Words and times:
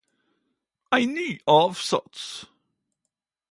Ein 0.97 1.09
ny 1.15 1.27
avsats 1.57 2.23